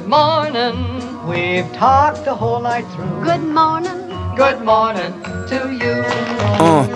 Good 0.00 0.08
morning. 0.08 1.26
We've 1.28 1.70
talked 1.74 2.24
the 2.24 2.34
whole 2.34 2.62
night 2.62 2.86
through. 2.94 3.22
Good 3.22 3.42
morning. 3.42 3.98
Good 4.34 4.62
morning 4.64 5.12
to 5.50 5.58
you. 5.70 6.02
Uh. 6.56 6.88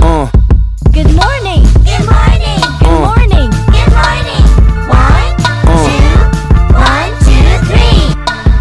Uh. 0.00 0.30
Good 0.92 1.12
morning. 1.16 1.64
Good 1.88 2.04
morning. 2.12 2.60
Good 2.76 2.92
Uh. 2.92 3.08
morning. 3.08 3.48
Good 3.72 3.92
morning. 4.00 4.44
One, 4.92 5.34
Uh. 5.64 5.80
two, 5.88 6.12
one, 6.92 7.12
two, 7.24 7.48
three. 7.70 8.04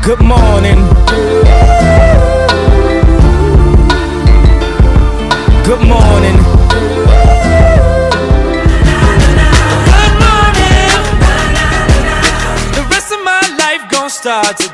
Good 0.07 0.21
morning. 0.21 0.78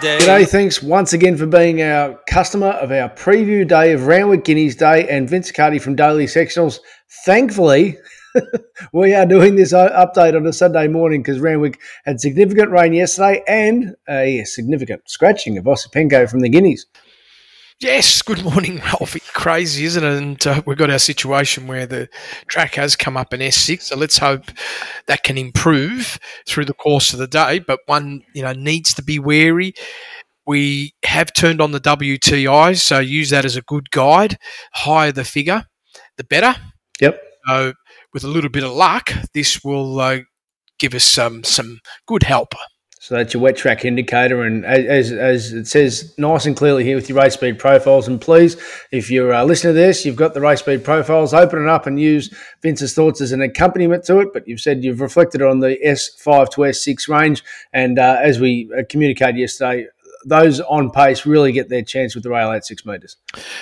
Today. 0.06 0.20
G'day, 0.20 0.48
thanks 0.48 0.84
once 0.84 1.14
again 1.14 1.36
for 1.36 1.48
being 1.48 1.82
our 1.82 2.20
customer 2.30 2.68
of 2.68 2.92
our 2.92 3.10
preview 3.10 3.68
day 3.68 3.92
of 3.92 4.06
Randwick 4.06 4.44
Guineas 4.44 4.76
Day 4.76 5.10
and 5.10 5.28
Vince 5.28 5.52
Cardi 5.52 5.80
from 5.80 5.96
Daily 5.96 6.28
Sectionals. 6.28 6.78
Thankfully, 7.26 7.98
we 8.94 9.16
are 9.16 9.26
doing 9.26 9.56
this 9.56 9.74
update 9.74 10.36
on 10.36 10.46
a 10.46 10.54
Sunday 10.54 10.88
morning 10.88 11.24
because 11.24 11.40
Randwick 11.40 11.80
had 12.06 12.20
significant 12.20 12.70
rain 12.70 12.94
yesterday 12.94 13.42
and 13.48 13.96
a 14.08 14.44
significant 14.44 15.10
scratching 15.10 15.58
of 15.58 15.64
Osipenko 15.64 16.30
from 16.30 16.42
the 16.42 16.50
Guineas. 16.50 16.86
Yes, 17.82 18.22
good 18.22 18.42
morning, 18.44 18.78
Ralphie. 18.78 19.20
Crazy, 19.34 19.84
isn't 19.84 20.04
it? 20.04 20.18
And 20.18 20.48
uh, 20.48 20.62
we've 20.66 20.78
got 20.78 20.90
our 20.90 21.00
situation 21.00 21.68
where 21.68 21.86
the 21.86 22.08
track 22.48 22.76
has 22.76 22.96
come 22.96 23.18
up 23.18 23.34
in 23.34 23.42
S6, 23.42 23.82
so 23.82 23.98
let's 23.98 24.18
hope 24.18 24.46
that 25.08 25.24
can 25.24 25.38
improve 25.38 26.18
through 26.48 26.66
the 26.66 26.74
course 26.74 27.12
of 27.12 27.20
the 27.20 27.28
day. 27.28 27.60
But 27.60 27.82
one, 27.86 28.22
you 28.34 28.44
know, 28.44 28.54
needs 28.54 28.94
to 28.94 29.04
be 29.04 29.20
wary. 29.20 29.74
We 30.48 30.94
have 31.06 31.34
turned 31.34 31.60
on 31.60 31.72
the 31.72 31.82
WTI, 31.82 32.78
so 32.80 33.00
use 33.00 33.32
that 33.32 33.46
as 33.46 33.58
a 33.58 33.62
good 33.62 33.92
guide. 33.92 34.38
Higher 34.74 35.12
the 35.12 35.26
figure, 35.26 35.66
the 36.18 36.24
better. 36.24 36.56
Yep. 37.02 37.22
So, 37.48 37.74
with 38.14 38.24
a 38.24 38.30
little 38.30 38.50
bit 38.50 38.64
of 38.64 38.72
luck, 38.72 39.12
this 39.34 39.64
will 39.66 40.00
uh, 40.00 40.20
give 40.80 40.94
us 40.94 41.04
some 41.04 41.44
some 41.44 41.80
good 42.08 42.24
help. 42.24 42.54
So 43.06 43.14
that's 43.14 43.36
your 43.36 43.44
wet 43.44 43.56
track 43.56 43.86
indicator, 43.86 44.42
and 44.42 44.66
as, 44.66 45.12
as 45.12 45.54
it 45.54 45.68
says 45.68 46.16
nice 46.18 46.48
and 46.48 46.58
clearly 46.58 46.84
here 46.84 46.96
with 46.96 47.08
your 47.08 47.20
race 47.20 47.36
speed 47.36 47.60
profiles. 47.60 48.08
And 48.08 48.20
please, 48.20 48.58
if 48.92 49.12
you're 49.12 49.32
uh, 49.32 49.44
listening 49.44 49.76
to 49.76 49.80
this, 49.80 50.08
you've 50.08 50.16
got 50.16 50.34
the 50.34 50.42
race 50.42 50.62
speed 50.62 50.84
profiles, 50.84 51.32
open 51.32 51.62
it 51.62 51.68
up 51.68 51.86
and 51.86 52.00
use 52.00 52.34
Vince's 52.64 52.96
thoughts 52.96 53.22
as 53.22 53.32
an 53.32 53.44
accompaniment 53.44 54.06
to 54.06 54.22
it. 54.22 54.30
But 54.34 54.48
you've 54.48 54.60
said 54.60 54.84
you've 54.84 55.02
reflected 55.02 55.44
on 55.44 55.60
the 55.60 55.78
S5 55.86 56.50
to 56.54 56.62
S6 56.62 57.08
range, 57.08 57.44
and 57.72 58.00
uh, 58.00 58.18
as 58.24 58.40
we 58.40 58.72
uh, 58.76 58.82
communicated 58.90 59.38
yesterday, 59.38 59.86
those 60.26 60.60
on 60.62 60.90
pace 60.90 61.28
really 61.28 61.52
get 61.52 61.70
their 61.70 61.84
chance 61.84 62.16
with 62.16 62.24
the 62.24 62.32
rail 62.32 62.52
at 62.54 62.66
six 62.66 62.88
metres. 62.88 63.18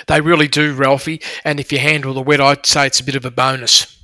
They 0.06 0.22
really 0.22 0.48
do, 0.48 0.72
Ralphie. 0.72 1.20
And 1.44 1.60
if 1.60 1.70
you 1.70 1.80
handle 1.80 2.14
the 2.14 2.22
wet, 2.22 2.40
I'd 2.40 2.64
say 2.64 2.86
it's 2.86 3.00
a 3.00 3.04
bit 3.04 3.14
of 3.14 3.26
a 3.26 3.30
bonus. 3.30 3.94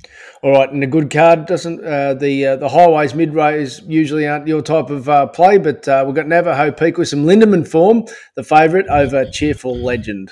All 0.43 0.51
right, 0.51 0.71
and 0.71 0.83
a 0.83 0.87
good 0.87 1.11
card 1.11 1.45
doesn't 1.45 1.85
uh, 1.85 2.15
the 2.15 2.47
uh, 2.47 2.55
the 2.55 2.67
highways 2.67 3.13
mid 3.13 3.35
rays 3.35 3.79
usually 3.85 4.27
aren't 4.27 4.47
your 4.47 4.63
type 4.63 4.89
of 4.89 5.07
uh, 5.07 5.27
play, 5.27 5.59
but 5.59 5.87
uh, 5.87 6.03
we've 6.03 6.15
got 6.15 6.27
Navajo 6.27 6.71
Peak 6.71 6.97
with 6.97 7.09
some 7.09 7.25
Lindemann 7.25 7.67
form, 7.67 8.05
the 8.35 8.43
favourite 8.43 8.87
over 8.87 9.23
Cheerful 9.23 9.77
Legend. 9.77 10.31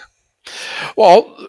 Well, 0.95 1.47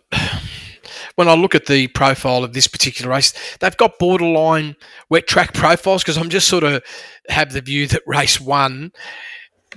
when 1.14 1.26
I 1.26 1.34
look 1.34 1.54
at 1.54 1.66
the 1.66 1.86
profile 1.88 2.44
of 2.44 2.52
this 2.52 2.66
particular 2.66 3.10
race, 3.10 3.32
they've 3.60 3.76
got 3.78 3.98
borderline 3.98 4.76
wet 5.08 5.26
track 5.26 5.54
profiles 5.54 6.02
because 6.02 6.18
I'm 6.18 6.28
just 6.28 6.46
sort 6.46 6.64
of 6.64 6.82
have 7.30 7.54
the 7.54 7.62
view 7.62 7.86
that 7.86 8.02
race 8.06 8.38
one, 8.38 8.92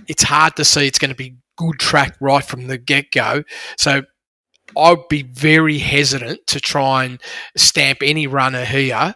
it's 0.10 0.24
hard 0.24 0.58
to 0.58 0.66
see 0.66 0.88
it's 0.88 1.00
going 1.00 1.08
to 1.08 1.16
be 1.16 1.38
good 1.56 1.80
track 1.80 2.18
right 2.20 2.44
from 2.44 2.68
the 2.68 2.78
get 2.78 3.12
go. 3.12 3.44
So 3.78 4.04
I'd 4.78 5.08
be 5.10 5.24
very 5.24 5.78
hesitant 5.78 6.46
to 6.48 6.60
try 6.60 7.06
and 7.06 7.22
stamp 7.56 8.00
any 8.02 8.28
runner 8.28 8.66
here 8.66 9.16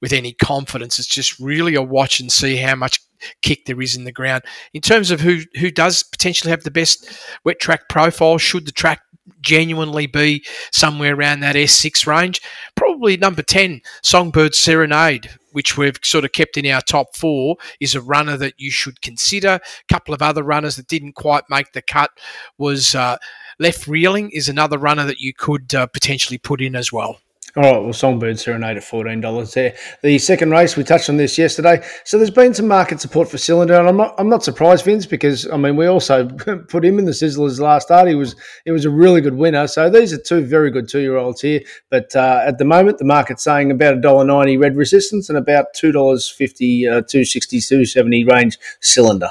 with 0.00 0.12
any 0.12 0.32
confidence. 0.32 0.98
It's 0.98 1.08
just 1.08 1.38
really 1.38 1.74
a 1.74 1.82
watch 1.82 2.20
and 2.20 2.30
see 2.30 2.56
how 2.56 2.74
much 2.74 3.00
kick 3.42 3.64
there 3.64 3.80
is 3.80 3.96
in 3.96 4.04
the 4.04 4.12
ground. 4.12 4.44
In 4.72 4.80
terms 4.80 5.10
of 5.10 5.20
who 5.20 5.40
who 5.58 5.70
does 5.70 6.02
potentially 6.02 6.50
have 6.50 6.64
the 6.64 6.70
best 6.70 7.08
wet 7.44 7.60
track 7.60 7.88
profile, 7.88 8.38
should 8.38 8.66
the 8.66 8.72
track 8.72 9.00
genuinely 9.40 10.06
be 10.06 10.44
somewhere 10.72 11.14
around 11.14 11.40
that 11.40 11.56
S6 11.56 12.06
range, 12.06 12.40
probably 12.74 13.16
number 13.16 13.42
10, 13.42 13.80
Songbird 14.02 14.54
Serenade, 14.54 15.30
which 15.52 15.76
we've 15.76 15.98
sort 16.02 16.24
of 16.24 16.32
kept 16.32 16.56
in 16.56 16.66
our 16.66 16.80
top 16.80 17.16
four, 17.16 17.56
is 17.80 17.94
a 17.94 18.00
runner 18.00 18.36
that 18.36 18.54
you 18.58 18.70
should 18.70 19.00
consider. 19.02 19.48
A 19.48 19.92
couple 19.92 20.14
of 20.14 20.22
other 20.22 20.42
runners 20.42 20.76
that 20.76 20.88
didn't 20.88 21.14
quite 21.14 21.44
make 21.48 21.72
the 21.72 21.82
cut 21.82 22.10
was 22.58 22.94
uh, 22.94 23.16
Left 23.58 23.86
Reeling 23.86 24.30
is 24.30 24.48
another 24.48 24.78
runner 24.78 25.04
that 25.04 25.20
you 25.20 25.32
could 25.32 25.74
uh, 25.74 25.86
potentially 25.86 26.38
put 26.38 26.60
in 26.60 26.74
as 26.74 26.92
well. 26.92 27.18
All 27.56 27.62
right, 27.62 27.82
well, 27.84 27.92
Songbird 27.92 28.40
Serenade 28.40 28.78
at 28.78 28.82
fourteen 28.82 29.20
dollars 29.20 29.54
there. 29.54 29.76
The 30.02 30.18
second 30.18 30.50
race 30.50 30.76
we 30.76 30.82
touched 30.82 31.08
on 31.08 31.18
this 31.18 31.38
yesterday, 31.38 31.86
so 32.02 32.16
there's 32.18 32.28
been 32.28 32.52
some 32.52 32.66
market 32.66 33.00
support 33.00 33.28
for 33.28 33.38
Cylinder, 33.38 33.74
and 33.74 33.86
I'm 33.86 33.96
not, 33.96 34.12
I'm 34.18 34.28
not 34.28 34.42
surprised, 34.42 34.84
Vince, 34.84 35.06
because 35.06 35.48
I 35.48 35.56
mean 35.56 35.76
we 35.76 35.86
also 35.86 36.28
put 36.68 36.84
him 36.84 36.98
in 36.98 37.04
the 37.04 37.12
Sizzlers 37.12 37.60
last 37.60 37.84
start. 37.84 38.08
He 38.08 38.16
was 38.16 38.34
it 38.64 38.72
was 38.72 38.84
a 38.84 38.90
really 38.90 39.20
good 39.20 39.36
winner. 39.36 39.68
So 39.68 39.88
these 39.88 40.12
are 40.12 40.18
two 40.18 40.44
very 40.44 40.72
good 40.72 40.88
two 40.88 40.98
year 40.98 41.16
olds 41.16 41.42
here, 41.42 41.60
but 41.90 42.16
uh, 42.16 42.42
at 42.44 42.58
the 42.58 42.64
moment 42.64 42.98
the 42.98 43.04
market's 43.04 43.44
saying 43.44 43.70
about 43.70 43.94
a 43.94 44.00
dollar 44.00 44.24
ninety 44.24 44.56
red 44.56 44.74
resistance 44.74 45.28
and 45.28 45.38
about 45.38 45.66
two 45.76 45.92
dollars 45.92 46.28
fifty, 46.28 46.88
uh, 46.88 47.02
two 47.02 47.24
sixty, 47.24 47.60
two 47.60 47.84
seventy 47.84 48.24
range 48.24 48.58
Cylinder. 48.80 49.30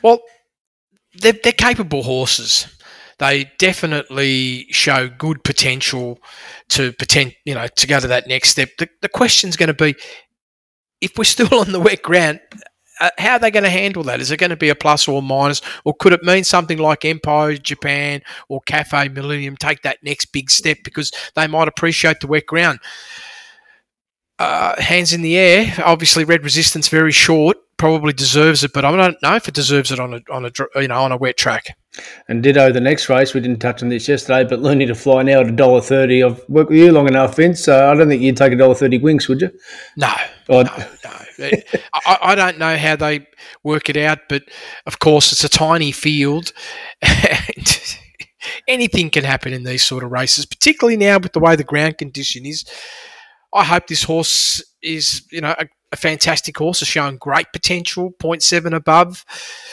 Well, 0.00 0.22
they're, 1.14 1.34
they're 1.44 1.52
capable 1.52 2.04
horses. 2.04 2.66
They 3.20 3.52
definitely 3.58 4.66
show 4.70 5.08
good 5.08 5.44
potential 5.44 6.18
to 6.70 6.92
pretend, 6.94 7.36
you 7.44 7.54
know, 7.54 7.66
to 7.66 7.86
go 7.86 8.00
to 8.00 8.08
that 8.08 8.26
next 8.26 8.48
step. 8.48 8.70
The, 8.78 8.88
the 9.02 9.10
question's 9.10 9.56
going 9.56 9.66
to 9.66 9.74
be, 9.74 9.94
if 11.02 11.12
we're 11.18 11.24
still 11.24 11.54
on 11.60 11.72
the 11.72 11.80
wet 11.80 12.02
ground, 12.02 12.40
uh, 12.98 13.10
how 13.18 13.32
are 13.32 13.38
they 13.38 13.50
going 13.50 13.64
to 13.64 13.70
handle 13.70 14.02
that? 14.04 14.20
Is 14.20 14.30
it 14.30 14.38
going 14.38 14.50
to 14.50 14.56
be 14.56 14.70
a 14.70 14.74
plus 14.74 15.06
or 15.06 15.18
a 15.18 15.22
minus, 15.22 15.60
or 15.84 15.92
could 15.94 16.14
it 16.14 16.22
mean 16.22 16.44
something 16.44 16.78
like 16.78 17.04
Empire 17.04 17.56
Japan 17.58 18.22
or 18.48 18.62
Cafe 18.64 19.08
Millennium 19.08 19.56
take 19.58 19.82
that 19.82 19.98
next 20.02 20.32
big 20.32 20.50
step 20.50 20.78
because 20.82 21.12
they 21.36 21.46
might 21.46 21.68
appreciate 21.68 22.20
the 22.20 22.26
wet 22.26 22.46
ground? 22.46 22.78
Uh, 24.38 24.80
hands 24.80 25.12
in 25.12 25.20
the 25.20 25.36
air. 25.36 25.74
Obviously, 25.84 26.24
red 26.24 26.42
resistance 26.42 26.88
very 26.88 27.12
short. 27.12 27.58
Probably 27.80 28.12
deserves 28.12 28.62
it, 28.62 28.74
but 28.74 28.84
I 28.84 28.94
don't 28.94 29.16
know 29.22 29.36
if 29.36 29.48
it 29.48 29.54
deserves 29.54 29.90
it 29.90 29.98
on 29.98 30.12
a 30.12 30.20
on 30.30 30.44
a 30.44 30.50
you 30.82 30.88
know 30.88 31.02
on 31.02 31.12
a 31.12 31.16
wet 31.16 31.38
track. 31.38 31.74
And 32.28 32.42
ditto 32.42 32.70
the 32.70 32.78
next 32.80 33.08
race. 33.08 33.32
We 33.32 33.40
didn't 33.40 33.58
touch 33.60 33.82
on 33.82 33.88
this 33.88 34.06
yesterday, 34.06 34.44
but 34.46 34.60
learning 34.60 34.88
to 34.88 34.94
fly 34.94 35.22
now 35.22 35.40
at 35.40 35.48
a 35.48 35.52
dollar 35.52 35.80
thirty. 35.80 36.22
I've 36.22 36.44
worked 36.50 36.68
with 36.68 36.78
you 36.78 36.92
long 36.92 37.08
enough, 37.08 37.36
Vince. 37.36 37.64
So 37.64 37.90
I 37.90 37.94
don't 37.94 38.06
think 38.08 38.20
you'd 38.20 38.36
take 38.36 38.52
a 38.52 38.56
dollar 38.56 38.74
thirty 38.74 38.98
wings, 38.98 39.28
would 39.28 39.40
you? 39.40 39.50
No, 39.96 40.12
Or- 40.50 40.64
no, 40.64 40.76
no. 40.76 41.10
I, 41.94 42.18
I 42.20 42.34
don't 42.34 42.58
know 42.58 42.76
how 42.76 42.96
they 42.96 43.26
work 43.64 43.88
it 43.88 43.96
out, 43.96 44.18
but 44.28 44.42
of 44.84 44.98
course 44.98 45.32
it's 45.32 45.42
a 45.44 45.48
tiny 45.48 45.90
field, 45.90 46.52
and 47.00 47.96
anything 48.68 49.08
can 49.08 49.24
happen 49.24 49.54
in 49.54 49.64
these 49.64 49.82
sort 49.82 50.04
of 50.04 50.10
races, 50.10 50.44
particularly 50.44 50.98
now 50.98 51.18
with 51.18 51.32
the 51.32 51.40
way 51.40 51.56
the 51.56 51.64
ground 51.64 51.96
condition 51.96 52.44
is. 52.44 52.66
I 53.54 53.64
hope 53.64 53.86
this 53.86 54.02
horse 54.02 54.62
is, 54.82 55.26
you 55.32 55.40
know, 55.40 55.54
a, 55.58 55.66
a 55.92 55.96
fantastic 55.96 56.56
horse, 56.56 56.80
has 56.80 56.88
shown 56.88 57.16
great 57.16 57.46
potential, 57.52 58.12
0.7 58.20 58.74
above. 58.74 59.24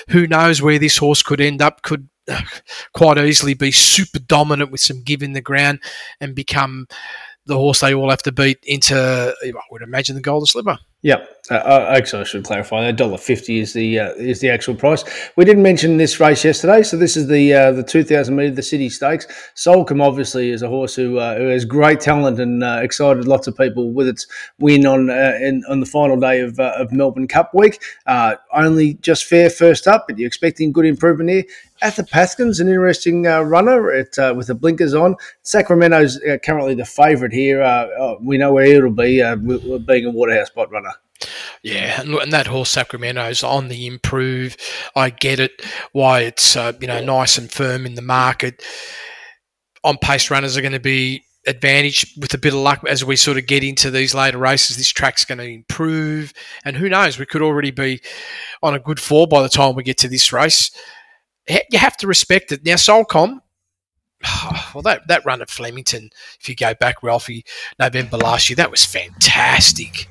Who 0.10 0.28
knows 0.28 0.62
where 0.62 0.80
this 0.80 0.98
horse 0.98 1.24
could 1.24 1.42
end 1.42 1.62
up? 1.62 1.82
Could 1.84 2.10
quite 2.94 3.18
easily 3.18 3.54
be 3.54 3.72
super 3.72 4.20
dominant 4.20 4.72
with 4.72 4.82
some 4.82 5.04
give 5.04 5.22
in 5.22 5.34
the 5.34 5.42
ground 5.42 5.80
and 6.20 6.36
become 6.36 6.88
the 7.46 7.56
horse 7.56 7.80
they 7.80 7.94
all 7.94 8.10
have 8.10 8.24
to 8.24 8.32
beat 8.32 8.60
into, 8.64 8.96
I 8.96 9.52
would 9.72 9.82
imagine, 9.82 10.16
the 10.16 10.22
Golden 10.22 10.46
Slipper. 10.46 10.78
Yep. 11.04 11.30
Uh, 11.50 11.54
uh, 11.54 11.94
actually, 11.96 12.22
I 12.22 12.26
should 12.26 12.44
clarify 12.44 12.82
that 12.82 12.98
dollar 12.98 13.18
fifty 13.18 13.60
is 13.60 13.72
the 13.72 14.00
uh, 14.00 14.10
is 14.16 14.42
the 14.42 14.50
actual 14.50 14.76
price. 14.76 15.06
We 15.38 15.46
didn't 15.46 15.64
mention 15.64 15.96
this 15.96 16.20
race 16.20 16.44
yesterday, 16.44 16.84
so 16.84 16.98
this 16.98 17.16
is 17.16 17.28
the 17.28 17.54
uh, 17.54 17.72
the 17.72 17.84
two 17.84 18.04
thousand 18.04 18.36
meter 18.36 18.54
the 18.54 18.64
City 18.64 18.90
Stakes. 18.90 19.28
Soulcombe 19.56 20.02
obviously 20.02 20.50
is 20.50 20.62
a 20.62 20.68
horse 20.68 20.96
who 20.96 21.20
uh, 21.20 21.38
who 21.38 21.48
has 21.48 21.64
great 21.64 22.02
talent 22.02 22.40
and 22.42 22.64
uh, 22.64 22.82
excited 22.84 23.28
lots 23.28 23.48
of 23.48 23.56
people 23.56 23.94
with 23.94 24.10
its 24.10 24.28
win 24.60 24.86
on 24.86 25.10
in, 25.10 25.64
on 25.70 25.80
the 25.80 25.86
final 25.86 26.20
day 26.20 26.42
of, 26.42 26.60
of 26.60 26.92
Melbourne 26.92 27.30
Cup 27.30 27.54
week. 27.54 27.82
Only 28.54 28.96
just 28.96 29.24
fair 29.24 29.50
first 29.50 29.88
up, 29.88 30.06
but 30.08 30.18
you're 30.18 30.28
expecting 30.28 30.74
good 30.74 30.86
improvement 30.86 31.30
here. 31.30 31.44
Athabaskan's 31.82 32.60
an 32.60 32.68
interesting 32.68 33.28
uh, 33.28 33.42
runner 33.42 33.92
at, 33.92 34.18
uh, 34.18 34.34
with 34.36 34.48
the 34.48 34.56
blinkers 34.56 34.96
on. 34.96 35.16
Sacramento's 35.44 36.20
uh, 36.24 36.38
currently 36.44 36.74
the 36.74 36.84
favourite 36.84 37.32
here. 37.32 37.62
Uh, 37.62 38.16
we 38.20 38.40
know 38.40 38.52
where 38.52 38.66
it'll 38.66 38.92
be, 38.92 39.18
being 39.86 40.06
a 40.06 40.10
Waterhouse 40.10 40.48
spot 40.48 40.72
runner. 40.72 40.92
Yeah, 41.64 42.02
and, 42.02 42.32
that 42.32 42.48
horse 42.48 42.70
Sacramento's 42.70 43.44
on 43.44 43.68
the 43.68 43.88
improve. 43.88 44.56
I 44.96 45.10
get 45.10 45.40
it 45.40 45.52
why 45.92 46.22
it's 46.22 46.56
uh, 46.56 46.74
you 46.80 46.88
know 46.88 47.04
nice 47.04 47.38
and 47.38 47.52
firm 47.52 47.86
in 47.86 47.96
the 47.96 48.02
market. 48.02 48.64
On 49.84 49.98
pace 49.98 50.30
runners 50.30 50.58
are 50.58 50.62
going 50.62 50.74
to 50.74 50.80
be 50.80 51.24
advantage 51.48 52.14
with 52.20 52.34
a 52.34 52.38
bit 52.38 52.54
of 52.54 52.60
luck 52.60 52.84
as 52.88 53.06
we 53.06 53.16
sort 53.16 53.38
of 53.38 53.48
get 53.48 53.64
into 53.64 53.90
these 53.90 54.14
later 54.14 54.38
races. 54.38 54.78
This 54.78 54.90
track's 54.90 55.26
going 55.26 55.40
to 55.40 55.46
improve, 55.46 56.34
and 56.64 56.76
who 56.76 56.90
knows? 56.90 57.18
We 57.18 57.26
could 57.26 57.42
already 57.42 57.72
be 57.72 58.02
on 58.62 58.76
a 58.76 58.80
good 58.80 59.00
four 59.00 59.28
by 59.28 59.42
the 59.42 59.50
time 59.50 59.76
we 59.76 59.84
get 59.84 59.98
to 60.00 60.10
this 60.10 60.32
race. 60.32 60.72
You 61.50 61.80
have 61.80 61.98
to 61.98 62.08
respect 62.08 62.52
it. 62.52 62.66
Now, 62.66 62.76
Soulcombe, 62.76 63.40
well, 64.74 64.82
that 64.84 65.08
that 65.08 65.26
run 65.26 65.42
at 65.42 65.50
Flemington, 65.50 66.10
if 66.40 66.50
you 66.50 66.56
go 66.56 66.74
back, 66.74 67.02
Ralphie, 67.02 67.46
November 67.80 68.18
last 68.18 68.50
year, 68.50 68.58
that 68.58 68.72
was 68.72 68.86
fantastic. 68.86 70.10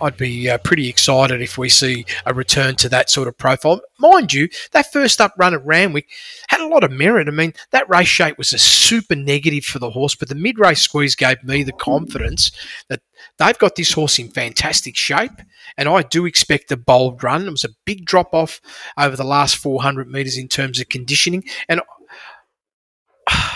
I'd 0.00 0.16
be 0.16 0.48
uh, 0.48 0.58
pretty 0.58 0.88
excited 0.88 1.40
if 1.40 1.58
we 1.58 1.68
see 1.68 2.04
a 2.26 2.34
return 2.34 2.76
to 2.76 2.88
that 2.88 3.10
sort 3.10 3.28
of 3.28 3.36
profile. 3.38 3.80
Mind 3.98 4.32
you, 4.32 4.48
that 4.72 4.92
first 4.92 5.20
up 5.20 5.34
run 5.36 5.54
at 5.54 5.64
Randwick 5.64 6.08
had 6.48 6.60
a 6.60 6.68
lot 6.68 6.84
of 6.84 6.90
merit. 6.90 7.28
I 7.28 7.30
mean, 7.30 7.54
that 7.70 7.88
race 7.88 8.08
shape 8.08 8.38
was 8.38 8.52
a 8.52 8.58
super 8.58 9.14
negative 9.14 9.64
for 9.64 9.78
the 9.78 9.90
horse, 9.90 10.14
but 10.14 10.28
the 10.28 10.34
mid 10.34 10.58
race 10.58 10.80
squeeze 10.80 11.14
gave 11.14 11.42
me 11.44 11.62
the 11.62 11.72
confidence 11.72 12.52
that 12.88 13.00
they've 13.38 13.58
got 13.58 13.76
this 13.76 13.92
horse 13.92 14.18
in 14.18 14.28
fantastic 14.28 14.96
shape. 14.96 15.32
And 15.76 15.88
I 15.88 16.02
do 16.02 16.26
expect 16.26 16.72
a 16.72 16.76
bold 16.76 17.22
run. 17.22 17.46
It 17.46 17.50
was 17.50 17.64
a 17.64 17.74
big 17.84 18.04
drop 18.04 18.34
off 18.34 18.60
over 18.96 19.16
the 19.16 19.24
last 19.24 19.56
400 19.56 20.10
metres 20.10 20.38
in 20.38 20.48
terms 20.48 20.80
of 20.80 20.88
conditioning. 20.88 21.44
And 21.68 21.80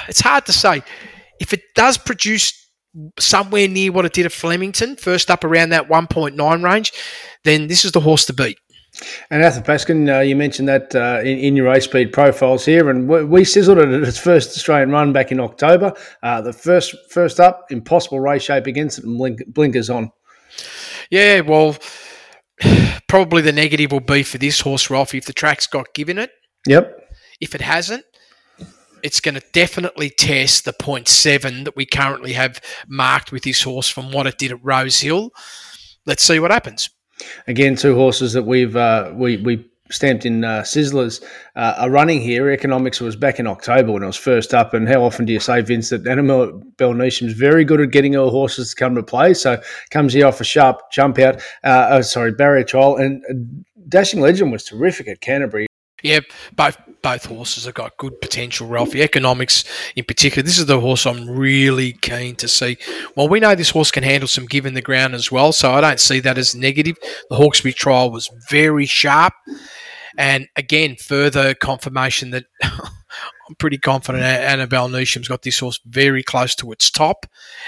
it's 0.08 0.20
hard 0.20 0.46
to 0.46 0.52
say. 0.52 0.82
If 1.40 1.52
it 1.52 1.62
does 1.74 1.98
produce 1.98 2.61
somewhere 3.18 3.68
near 3.68 3.92
what 3.92 4.04
it 4.04 4.12
did 4.12 4.26
at 4.26 4.32
Flemington, 4.32 4.96
first 4.96 5.30
up 5.30 5.44
around 5.44 5.70
that 5.70 5.88
1.9 5.88 6.64
range, 6.64 6.92
then 7.44 7.66
this 7.68 7.84
is 7.84 7.92
the 7.92 8.00
horse 8.00 8.26
to 8.26 8.32
beat. 8.32 8.58
And 9.30 9.42
Athabaskan, 9.42 10.18
uh, 10.18 10.20
you 10.20 10.36
mentioned 10.36 10.68
that 10.68 10.94
uh, 10.94 11.20
in, 11.22 11.38
in 11.38 11.56
your 11.56 11.66
race 11.66 11.84
speed 11.84 12.12
profiles 12.12 12.64
here, 12.64 12.90
and 12.90 13.08
we, 13.08 13.24
we 13.24 13.44
sizzled 13.44 13.78
it 13.78 13.88
at 13.88 14.02
its 14.02 14.18
first 14.18 14.50
Australian 14.50 14.90
run 14.90 15.12
back 15.12 15.32
in 15.32 15.40
October. 15.40 15.94
Uh, 16.22 16.42
the 16.42 16.52
first 16.52 16.94
first 17.10 17.40
up, 17.40 17.64
impossible 17.70 18.20
race 18.20 18.42
shape 18.42 18.66
against 18.66 18.98
it, 18.98 19.04
and 19.04 19.16
blink, 19.16 19.40
blinkers 19.46 19.88
on. 19.88 20.10
Yeah, 21.10 21.40
well, 21.40 21.76
probably 23.08 23.40
the 23.40 23.52
negative 23.52 23.92
will 23.92 24.00
be 24.00 24.22
for 24.22 24.36
this 24.36 24.60
horse, 24.60 24.90
Ralphie, 24.90 25.18
if 25.18 25.24
the 25.24 25.32
track's 25.32 25.66
got 25.66 25.94
given 25.94 26.18
it. 26.18 26.30
Yep. 26.66 26.98
If 27.40 27.54
it 27.54 27.62
hasn't, 27.62 28.04
it's 29.02 29.20
going 29.20 29.34
to 29.34 29.42
definitely 29.52 30.10
test 30.10 30.64
the 30.64 30.72
0.7 30.72 31.64
that 31.64 31.76
we 31.76 31.86
currently 31.86 32.32
have 32.32 32.60
marked 32.88 33.32
with 33.32 33.42
this 33.42 33.62
horse 33.62 33.88
from 33.88 34.12
what 34.12 34.26
it 34.26 34.38
did 34.38 34.52
at 34.52 34.64
Rose 34.64 35.00
Hill. 35.00 35.30
Let's 36.06 36.22
see 36.22 36.38
what 36.38 36.50
happens. 36.50 36.90
Again, 37.46 37.76
two 37.76 37.94
horses 37.94 38.32
that 38.32 38.44
we've 38.44 38.76
uh, 38.76 39.12
we 39.14 39.36
we 39.38 39.68
stamped 39.92 40.24
in 40.24 40.44
uh, 40.44 40.62
Sizzlers 40.62 41.22
uh, 41.54 41.74
are 41.78 41.90
running 41.90 42.20
here. 42.20 42.50
Economics 42.50 43.00
was 43.00 43.14
back 43.14 43.38
in 43.38 43.46
October 43.46 43.92
when 43.92 44.02
it 44.02 44.06
was 44.06 44.16
first 44.16 44.54
up, 44.54 44.74
and 44.74 44.88
how 44.88 45.04
often 45.04 45.24
do 45.24 45.32
you 45.32 45.40
say, 45.40 45.60
Vince, 45.60 45.90
that 45.90 46.06
Animal 46.06 46.62
Annabelle 46.80 47.00
is 47.02 47.34
very 47.34 47.64
good 47.64 47.80
at 47.80 47.90
getting 47.90 48.14
her 48.14 48.28
horses 48.28 48.70
to 48.70 48.76
come 48.76 48.94
to 48.94 49.02
play? 49.02 49.34
So 49.34 49.60
comes 49.90 50.12
here 50.12 50.26
off 50.26 50.40
a 50.40 50.44
sharp 50.44 50.80
jump 50.90 51.18
out, 51.18 51.36
uh, 51.62 51.88
oh, 51.90 52.00
sorry, 52.00 52.32
barrier 52.32 52.64
trial, 52.64 52.96
and 52.96 53.22
uh, 53.30 53.34
Dashing 53.88 54.20
Legend 54.20 54.50
was 54.50 54.64
terrific 54.64 55.08
at 55.08 55.20
Canterbury. 55.20 55.66
Yeah, 56.02 56.20
both 56.54 56.76
both 57.02 57.24
horses 57.26 57.64
have 57.64 57.74
got 57.74 57.96
good 57.96 58.20
potential, 58.20 58.68
Ralphie. 58.68 59.02
Economics 59.02 59.64
in 59.96 60.04
particular. 60.04 60.44
This 60.44 60.58
is 60.58 60.66
the 60.66 60.80
horse 60.80 61.06
I'm 61.06 61.28
really 61.28 61.92
keen 61.94 62.36
to 62.36 62.48
see. 62.48 62.76
Well, 63.16 63.28
we 63.28 63.40
know 63.40 63.54
this 63.54 63.70
horse 63.70 63.90
can 63.90 64.04
handle 64.04 64.28
some 64.28 64.46
give 64.46 64.66
in 64.66 64.74
the 64.74 64.82
ground 64.82 65.14
as 65.14 65.30
well, 65.32 65.52
so 65.52 65.72
I 65.72 65.80
don't 65.80 66.00
see 66.00 66.20
that 66.20 66.38
as 66.38 66.54
negative. 66.54 66.96
The 67.28 67.36
Hawkesbury 67.36 67.72
trial 67.72 68.10
was 68.10 68.30
very 68.48 68.86
sharp. 68.86 69.34
And 70.16 70.48
again, 70.56 70.96
further 70.96 71.54
confirmation 71.54 72.30
that 72.30 72.44
I'm 72.62 73.56
pretty 73.58 73.78
confident 73.78 74.24
Annabel 74.24 74.88
Neasham's 74.88 75.28
got 75.28 75.42
this 75.42 75.58
horse 75.58 75.80
very 75.86 76.22
close 76.22 76.54
to 76.56 76.70
its 76.72 76.90
top. 76.90 77.26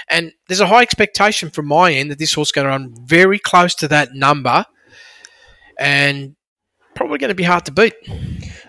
And 0.09 0.31
there's 0.47 0.61
a 0.61 0.67
high 0.67 0.83
expectation 0.83 1.49
from 1.49 1.67
my 1.67 1.91
end 1.91 2.11
that 2.11 2.19
this 2.19 2.33
horse 2.33 2.49
is 2.49 2.51
going 2.53 2.65
to 2.65 2.69
run 2.69 2.93
very 3.05 3.39
close 3.39 3.75
to 3.75 3.87
that 3.89 4.13
number 4.13 4.65
and 5.77 6.34
probably 6.95 7.17
going 7.17 7.29
to 7.29 7.35
be 7.35 7.43
hard 7.43 7.65
to 7.65 7.71
beat. 7.71 7.93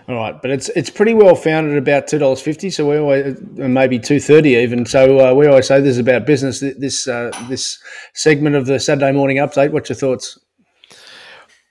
All 0.07 0.15
right, 0.15 0.39
but 0.41 0.51
it's 0.51 0.69
it's 0.69 0.89
pretty 0.89 1.13
well 1.13 1.35
founded 1.35 1.73
at 1.73 1.79
about 1.79 2.07
two 2.07 2.17
dollars 2.19 2.41
fifty. 2.41 2.69
So 2.69 2.89
we 2.89 2.97
always 2.97 3.37
maybe 3.53 3.99
two 3.99 4.19
thirty 4.19 4.51
even. 4.55 4.85
So 4.85 5.19
uh, 5.19 5.33
we 5.33 5.47
always 5.47 5.67
say 5.67 5.81
this 5.81 5.91
is 5.91 5.97
about 5.99 6.25
business. 6.25 6.59
This 6.59 7.07
uh, 7.07 7.31
this 7.49 7.77
segment 8.13 8.55
of 8.55 8.65
the 8.67 8.79
Saturday 8.79 9.11
morning 9.11 9.37
update. 9.37 9.71
What's 9.71 9.89
your 9.89 9.97
thoughts? 9.97 10.37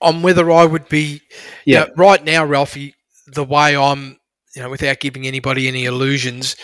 on 0.03 0.21
whether 0.21 0.51
I 0.51 0.67
would 0.67 0.89
be, 0.91 1.23
Yeah. 1.65 1.85
yeah, 1.85 1.87
right 1.97 2.23
now, 2.23 2.45
Ralphie, 2.45 2.95
the 3.27 3.43
way 3.45 3.75
I'm, 3.75 4.19
you 4.55 4.63
know, 4.63 4.69
without 4.69 5.01
giving 5.01 5.27
anybody 5.27 5.69
any 5.69 5.87
illusions, 5.87 6.55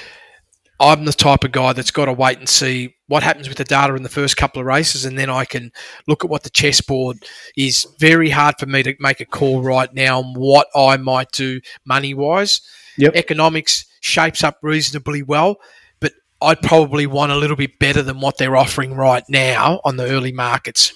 I'm 0.82 1.04
the 1.04 1.12
type 1.12 1.44
of 1.44 1.52
guy 1.52 1.72
that's 1.72 1.92
got 1.92 2.06
to 2.06 2.12
wait 2.12 2.38
and 2.38 2.48
see 2.48 2.96
what 3.06 3.22
happens 3.22 3.48
with 3.48 3.56
the 3.56 3.64
data 3.64 3.94
in 3.94 4.02
the 4.02 4.08
first 4.08 4.36
couple 4.36 4.58
of 4.58 4.66
races, 4.66 5.04
and 5.04 5.16
then 5.16 5.30
I 5.30 5.44
can 5.44 5.70
look 6.08 6.24
at 6.24 6.30
what 6.30 6.42
the 6.42 6.50
chessboard 6.50 7.18
is. 7.56 7.86
Very 8.00 8.30
hard 8.30 8.56
for 8.58 8.66
me 8.66 8.82
to 8.82 8.96
make 8.98 9.20
a 9.20 9.24
call 9.24 9.62
right 9.62 9.94
now 9.94 10.18
on 10.18 10.34
what 10.34 10.66
I 10.74 10.96
might 10.96 11.30
do 11.30 11.60
money 11.84 12.14
wise. 12.14 12.62
Yep. 12.98 13.14
Economics 13.14 13.84
shapes 14.00 14.42
up 14.42 14.58
reasonably 14.60 15.22
well, 15.22 15.60
but 16.00 16.14
I'd 16.40 16.60
probably 16.62 17.06
want 17.06 17.30
a 17.30 17.36
little 17.36 17.56
bit 17.56 17.78
better 17.78 18.02
than 18.02 18.20
what 18.20 18.38
they're 18.38 18.56
offering 18.56 18.94
right 18.94 19.24
now 19.28 19.80
on 19.84 19.98
the 19.98 20.08
early 20.08 20.32
markets. 20.32 20.92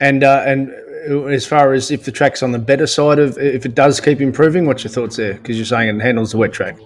And 0.00 0.24
uh, 0.24 0.42
and 0.44 0.72
uh, 1.08 1.26
as 1.26 1.46
far 1.46 1.72
as 1.74 1.92
if 1.92 2.04
the 2.04 2.12
track's 2.12 2.42
on 2.42 2.50
the 2.50 2.58
better 2.58 2.88
side 2.88 3.20
of 3.20 3.38
if 3.38 3.64
it 3.64 3.76
does 3.76 4.00
keep 4.00 4.20
improving, 4.20 4.66
what's 4.66 4.82
your 4.82 4.90
thoughts 4.90 5.16
there? 5.16 5.34
Because 5.34 5.56
you're 5.56 5.64
saying 5.64 5.96
it 5.96 6.02
handles 6.02 6.32
the 6.32 6.38
wet 6.38 6.52
track. 6.52 6.76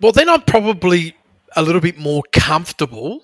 Well, 0.00 0.12
then 0.12 0.28
I'm 0.28 0.42
probably 0.42 1.16
a 1.56 1.62
little 1.62 1.80
bit 1.80 1.98
more 1.98 2.22
comfortable 2.32 3.22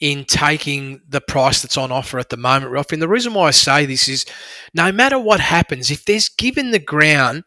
in 0.00 0.24
taking 0.24 1.00
the 1.08 1.20
price 1.20 1.60
that's 1.60 1.76
on 1.76 1.90
offer 1.90 2.18
at 2.18 2.28
the 2.28 2.36
moment, 2.36 2.70
Ralph. 2.72 2.92
And 2.92 3.02
the 3.02 3.08
reason 3.08 3.34
why 3.34 3.48
I 3.48 3.50
say 3.50 3.84
this 3.84 4.08
is 4.08 4.24
no 4.72 4.92
matter 4.92 5.18
what 5.18 5.40
happens, 5.40 5.90
if 5.90 6.04
there's 6.04 6.28
given 6.28 6.70
the 6.70 6.78
ground, 6.78 7.44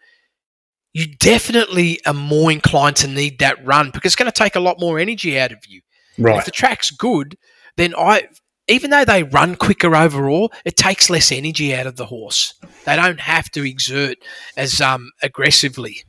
you 0.93 1.07
definitely 1.15 1.99
are 2.05 2.13
more 2.13 2.51
inclined 2.51 2.97
to 2.97 3.07
need 3.07 3.39
that 3.39 3.65
run 3.65 3.91
because 3.91 4.09
it's 4.09 4.15
going 4.17 4.31
to 4.31 4.37
take 4.37 4.55
a 4.57 4.59
lot 4.59 4.79
more 4.79 4.99
energy 4.99 5.39
out 5.39 5.53
of 5.53 5.59
you. 5.67 5.81
And 6.17 6.25
If 6.39 6.45
the 6.45 6.51
track's 6.51 6.91
good, 6.91 7.37
then 7.77 7.95
I, 7.97 8.27
even 8.67 8.89
though 8.89 9.05
they 9.05 9.23
run 9.23 9.55
quicker 9.55 9.95
overall, 9.95 10.51
it 10.65 10.75
takes 10.75 11.09
less 11.09 11.31
energy 11.31 11.73
out 11.73 11.87
of 11.87 11.95
the 11.95 12.07
horse. 12.07 12.53
They 12.85 12.97
don't 12.97 13.21
have 13.21 13.49
to 13.51 13.65
exert 13.67 14.17
as 14.57 14.81
um, 14.81 15.11
aggressively. 15.23 16.03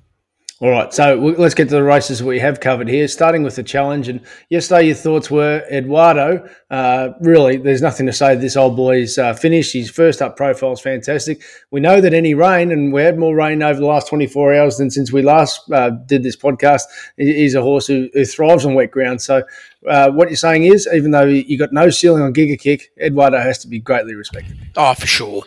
All 0.62 0.70
right, 0.70 0.94
so 0.94 1.16
let's 1.16 1.54
get 1.54 1.70
to 1.70 1.74
the 1.74 1.82
races 1.82 2.22
we 2.22 2.38
have 2.38 2.60
covered 2.60 2.86
here, 2.86 3.08
starting 3.08 3.42
with 3.42 3.56
the 3.56 3.64
challenge. 3.64 4.06
And 4.06 4.20
yesterday, 4.48 4.86
your 4.86 4.94
thoughts 4.94 5.28
were 5.28 5.66
Eduardo. 5.68 6.48
Uh, 6.70 7.08
really, 7.20 7.56
there's 7.56 7.82
nothing 7.82 8.06
to 8.06 8.12
say. 8.12 8.36
This 8.36 8.56
old 8.56 8.76
boy's 8.76 9.18
uh, 9.18 9.34
finished. 9.34 9.72
His 9.72 9.90
first 9.90 10.22
up 10.22 10.36
profile 10.36 10.74
is 10.74 10.80
fantastic. 10.80 11.42
We 11.72 11.80
know 11.80 12.00
that 12.00 12.14
any 12.14 12.34
rain, 12.34 12.70
and 12.70 12.92
we 12.92 13.02
had 13.02 13.18
more 13.18 13.34
rain 13.34 13.60
over 13.60 13.80
the 13.80 13.86
last 13.86 14.06
24 14.06 14.54
hours 14.54 14.76
than 14.76 14.88
since 14.92 15.10
we 15.10 15.22
last 15.22 15.68
uh, 15.72 15.90
did 15.90 16.22
this 16.22 16.36
podcast. 16.36 16.82
He's 17.16 17.56
a 17.56 17.62
horse 17.62 17.88
who, 17.88 18.08
who 18.12 18.24
thrives 18.24 18.64
on 18.64 18.74
wet 18.74 18.92
ground. 18.92 19.20
So, 19.20 19.42
uh, 19.88 20.12
what 20.12 20.28
you're 20.28 20.36
saying 20.36 20.62
is, 20.62 20.88
even 20.94 21.10
though 21.10 21.24
you 21.24 21.58
got 21.58 21.72
no 21.72 21.90
ceiling 21.90 22.22
on 22.22 22.32
Giga 22.32 22.56
Kick, 22.56 22.92
Eduardo 23.00 23.38
has 23.38 23.58
to 23.58 23.66
be 23.66 23.80
greatly 23.80 24.14
respected. 24.14 24.56
Oh, 24.76 24.94
for 24.94 25.08
sure. 25.08 25.42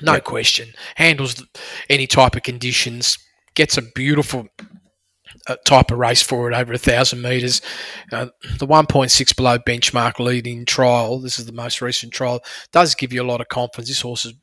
No 0.00 0.20
question. 0.20 0.68
Handles 0.94 1.44
any 1.90 2.06
type 2.06 2.34
of 2.34 2.44
conditions, 2.44 3.18
gets 3.58 3.76
a 3.76 3.82
beautiful 3.82 4.46
uh, 5.48 5.56
type 5.64 5.90
of 5.90 5.98
race 5.98 6.22
for 6.22 6.48
it 6.48 6.54
over 6.54 6.72
a 6.72 6.78
thousand 6.78 7.20
metres. 7.20 7.60
Uh, 8.12 8.26
the 8.58 8.66
1.6 8.68 9.36
below 9.36 9.58
benchmark 9.58 10.20
leading 10.20 10.64
trial, 10.64 11.18
this 11.18 11.40
is 11.40 11.46
the 11.46 11.52
most 11.52 11.82
recent 11.82 12.12
trial, 12.12 12.40
does 12.72 12.94
give 12.94 13.12
you 13.12 13.20
a 13.20 13.26
lot 13.26 13.40
of 13.40 13.48
confidence. 13.48 13.88
This 13.88 14.00
horse 14.00 14.24
is, 14.24 14.34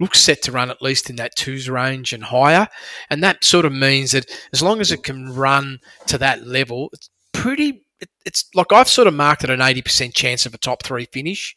looks 0.00 0.18
set 0.18 0.40
to 0.42 0.52
run 0.52 0.70
at 0.70 0.80
least 0.80 1.10
in 1.10 1.16
that 1.16 1.36
twos 1.36 1.68
range 1.68 2.14
and 2.14 2.24
higher. 2.24 2.66
And 3.10 3.22
that 3.22 3.44
sort 3.44 3.66
of 3.66 3.72
means 3.72 4.12
that 4.12 4.26
as 4.54 4.62
long 4.62 4.80
as 4.80 4.90
it 4.90 5.02
can 5.02 5.34
run 5.34 5.78
to 6.06 6.16
that 6.18 6.46
level, 6.46 6.88
it's 6.94 7.10
pretty. 7.32 7.82
It, 8.00 8.08
it's 8.24 8.48
like 8.54 8.72
I've 8.72 8.88
sort 8.88 9.08
of 9.08 9.14
marked 9.14 9.44
it 9.44 9.50
an 9.50 9.60
80% 9.60 10.14
chance 10.14 10.46
of 10.46 10.54
a 10.54 10.58
top 10.58 10.82
three 10.82 11.06
finish 11.12 11.54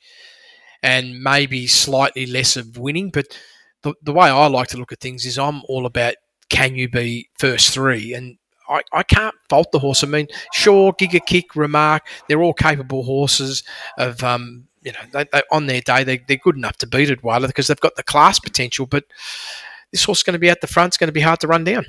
and 0.84 1.24
maybe 1.24 1.68
slightly 1.68 2.26
less 2.26 2.58
of 2.58 2.78
winning. 2.78 3.12
But 3.12 3.28
the, 3.84 3.94
the 4.04 4.14
way 4.14 4.30
I 4.30 4.48
like 4.48 4.68
to 4.70 4.78
look 4.78 4.92
at 4.92 5.00
things 5.00 5.26
is 5.26 5.40
I'm 5.40 5.62
all 5.70 5.86
about 5.86 6.16
can 6.50 6.76
you 6.76 6.90
be 6.90 7.30
first 7.38 7.74
three? 7.74 8.14
And 8.14 8.38
I, 8.70 8.82
I 8.92 9.04
can't 9.04 9.36
fault 9.50 9.72
the 9.72 9.80
horse. 9.80 10.04
I 10.04 10.08
mean, 10.08 10.28
sure, 10.54 10.94
Giga 10.94 11.26
Kick, 11.26 11.56
Remark, 11.56 12.08
they're 12.28 12.42
all 12.42 12.54
capable 12.54 13.04
horses 13.04 13.64
of, 13.98 14.24
um, 14.24 14.68
you 14.82 14.92
know, 14.92 15.00
they, 15.12 15.26
they, 15.32 15.42
on 15.52 15.68
their 15.68 15.82
day, 15.82 16.04
they, 16.04 16.18
they're 16.18 16.38
good 16.38 16.58
enough 16.58 16.78
to 16.78 16.88
beat 16.88 17.10
Eduardo 17.10 17.48
because 17.48 17.68
they've 17.68 17.80
got 17.80 17.96
the 17.96 18.04
class 18.04 18.40
potential. 18.40 18.86
But 18.86 19.06
this 19.92 20.04
horse 20.04 20.20
is 20.20 20.24
going 20.24 20.34
to 20.34 20.40
be 20.40 20.50
at 20.50 20.62
the 20.62 20.68
front. 20.68 20.92
It's 20.92 20.98
going 20.98 21.08
to 21.08 21.14
be 21.14 21.22
hard 21.22 21.40
to 21.42 21.48
run 21.48 21.64
down. 21.64 21.86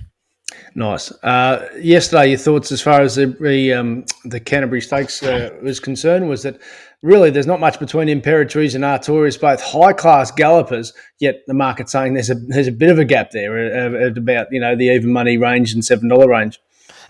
Nice. 0.74 1.12
Uh, 1.22 1.68
yesterday, 1.78 2.30
your 2.30 2.38
thoughts 2.38 2.72
as 2.72 2.80
far 2.80 3.00
as 3.00 3.16
the 3.16 3.26
the, 3.40 3.72
um, 3.72 4.04
the 4.24 4.40
Canterbury 4.40 4.80
Stakes 4.80 5.22
uh, 5.22 5.50
was 5.62 5.80
concerned 5.80 6.28
was 6.28 6.42
that 6.42 6.60
really 7.02 7.30
there's 7.30 7.46
not 7.46 7.60
much 7.60 7.78
between 7.78 8.08
Imperatrice 8.08 8.74
and 8.74 8.84
Artorius, 8.84 9.40
both 9.40 9.60
high 9.60 9.92
class 9.92 10.30
gallopers. 10.30 10.92
Yet 11.18 11.42
the 11.46 11.54
market's 11.54 11.92
saying 11.92 12.14
there's 12.14 12.30
a 12.30 12.34
there's 12.34 12.66
a 12.66 12.72
bit 12.72 12.90
of 12.90 12.98
a 12.98 13.04
gap 13.04 13.30
there 13.30 13.58
at, 13.58 13.94
at 13.94 14.18
about 14.18 14.48
you 14.50 14.60
know 14.60 14.76
the 14.76 14.88
even 14.88 15.12
money 15.12 15.36
range 15.36 15.72
and 15.72 15.84
seven 15.84 16.08
dollar 16.08 16.28
range. 16.28 16.60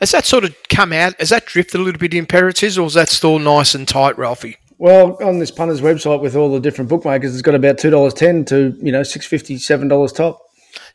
Has 0.01 0.13
that 0.13 0.25
sort 0.25 0.45
of 0.45 0.55
come 0.69 0.93
out? 0.93 1.19
Has 1.19 1.31
that 1.31 1.47
drifted 1.47 1.81
a 1.81 1.83
little 1.83 1.99
bit 1.99 2.15
in 2.15 2.27
or 2.33 2.51
is 2.87 2.95
that 2.95 3.09
still 3.09 3.39
nice 3.39 3.75
and 3.75 3.87
tight, 3.87 4.17
Ralphie? 4.17 4.57
Well, 4.79 5.19
on 5.21 5.41
this 5.41 5.51
punter's 5.51 5.81
website 5.81 6.21
with 6.21 6.37
all 6.37 6.53
the 6.53 6.61
different 6.61 6.89
bookmakers, 6.89 7.35
it's 7.35 7.43
got 7.43 7.57
about 7.57 7.79
two 7.79 7.91
dollars 7.91 8.15
ten 8.15 8.45
to 8.47 8.77
you 8.81 8.93
know 8.93 9.03
six 9.03 9.27
fifty 9.27 9.59
seven 9.59 9.89
dollars 9.89 10.13
top. 10.13 10.41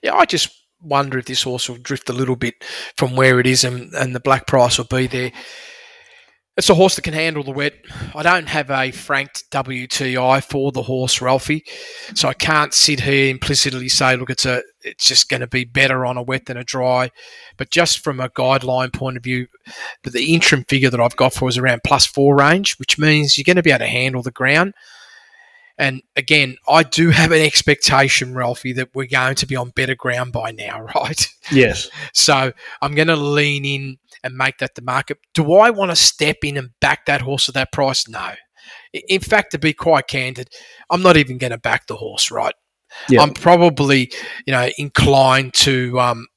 Yeah, 0.02 0.16
I 0.16 0.26
just 0.26 0.63
wonder 0.84 1.18
if 1.18 1.26
this 1.26 1.44
horse 1.44 1.70
will 1.70 1.78
drift 1.78 2.10
a 2.10 2.14
little 2.14 2.36
bit 2.36 2.56
from 2.98 3.16
where 3.16 3.40
it 3.40 3.48
is, 3.48 3.64
and, 3.64 3.94
and 3.94 4.16
the 4.16 4.20
black 4.20 4.48
price 4.48 4.78
will 4.78 4.86
be 4.86 5.08
there. 5.08 5.32
It's 6.56 6.70
a 6.70 6.76
horse 6.76 6.96
that 6.96 7.02
can 7.02 7.16
handle 7.16 7.44
the 7.44 7.52
wet. 7.52 7.74
I 8.14 8.22
don't 8.22 8.48
have 8.48 8.70
a 8.70 8.92
franked 8.92 9.46
WTI 9.50 10.44
for 10.44 10.72
the 10.72 10.84
horse, 10.84 11.20
Ralphie, 11.20 11.66
so 12.14 12.28
I 12.28 12.36
can't 12.36 12.76
sit 12.76 13.00
here 13.00 13.32
implicitly 13.32 13.90
say, 13.90 14.16
look, 14.16 14.30
it's 14.30 14.46
a, 14.46 14.62
it's 14.84 15.08
just 15.08 15.30
going 15.30 15.40
to 15.40 15.48
be 15.48 15.66
better 15.66 16.06
on 16.06 16.16
a 16.16 16.22
wet 16.22 16.46
than 16.46 16.58
a 16.58 16.64
dry. 16.64 17.10
But 17.58 17.72
just 17.72 18.04
from 18.04 18.20
a 18.20 18.30
guideline 18.30 18.94
point 18.94 19.18
of 19.18 19.24
view, 19.24 19.48
the, 20.04 20.32
interim 20.32 20.64
figure 20.66 20.92
that 20.92 21.00
I've 21.00 21.16
got 21.16 21.34
for 21.34 21.50
is 21.50 21.58
around 21.58 21.82
plus 21.88 22.06
four 22.06 22.36
range, 22.36 22.78
which 22.78 23.00
means 23.00 23.36
you're 23.36 23.46
going 23.46 23.56
to 23.56 23.64
be 23.64 23.72
able 23.72 23.80
to 23.80 23.88
handle 23.88 24.22
the 24.22 24.30
ground. 24.30 24.76
And 25.78 26.04
again, 26.16 26.58
I 26.68 26.84
do 26.84 27.10
have 27.10 27.32
an 27.32 27.42
expectation, 27.42 28.36
Ralphie, 28.36 28.74
that 28.74 28.90
we're 28.94 29.08
going 29.08 29.36
to 29.36 29.48
be 29.48 29.56
on 29.56 29.72
better 29.72 29.96
ground 29.96 30.32
by 30.32 30.52
now, 30.52 30.82
right? 30.96 31.28
Yes. 31.52 31.90
So 32.14 32.54
I'm 32.82 32.96
going 32.96 33.08
to 33.08 33.16
lean 33.16 33.66
in 33.66 33.98
and 34.24 34.36
make 34.36 34.60
that 34.60 34.76
the 34.76 34.82
market. 34.82 35.18
Do 35.34 35.54
I 35.54 35.72
want 35.72 35.92
to 35.92 35.96
step 35.96 36.38
in 36.44 36.58
and 36.58 36.70
back 36.80 37.06
that 37.06 37.22
horse 37.22 37.50
at 37.50 37.56
that 37.56 37.72
price? 37.72 38.08
No. 38.08 38.34
In 38.94 39.22
fact, 39.22 39.52
to 39.52 39.60
be 39.60 39.74
quite 39.74 40.08
candid, 40.08 40.50
I'm 40.90 41.02
not 41.02 41.18
even 41.18 41.38
going 41.38 41.52
to 41.52 41.58
back 41.58 41.88
the 41.88 41.96
horse, 41.96 42.32
right? 42.32 42.54
Yeah. 43.10 43.22
I'm 43.22 43.34
probably, 43.34 44.12
you 44.46 44.54
know, 44.54 44.70
inclined 44.78 45.54
to 45.56 46.00
um, 46.00 46.28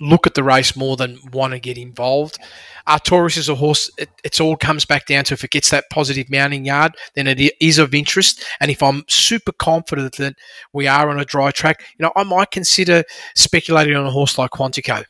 look 0.00 0.26
at 0.26 0.34
the 0.34 0.44
race 0.44 0.76
more 0.76 0.96
than 0.96 1.18
want 1.32 1.52
to 1.52 1.58
get 1.58 1.78
involved. 1.78 2.38
Artorius 2.86 3.36
is 3.36 3.48
a 3.48 3.54
horse. 3.54 3.90
It, 3.98 4.08
it's 4.24 4.40
all 4.40 4.56
comes 4.56 4.84
back 4.84 5.06
down 5.06 5.24
to 5.24 5.34
if 5.34 5.44
it 5.44 5.50
gets 5.50 5.70
that 5.70 5.90
positive 5.90 6.30
mounting 6.30 6.64
yard, 6.64 6.96
then 7.14 7.26
it 7.26 7.52
is 7.60 7.78
of 7.78 7.94
interest. 7.94 8.44
And 8.60 8.70
if 8.70 8.82
I'm 8.82 9.04
super 9.08 9.52
confident 9.52 10.16
that 10.16 10.36
we 10.72 10.86
are 10.86 11.10
on 11.10 11.18
a 11.18 11.24
dry 11.24 11.50
track, 11.50 11.82
you 11.98 12.02
know, 12.02 12.12
I 12.16 12.22
might 12.24 12.50
consider 12.50 13.04
speculating 13.34 13.96
on 13.96 14.06
a 14.06 14.10
horse 14.10 14.38
like 14.38 14.52
Quantico. 14.52 15.04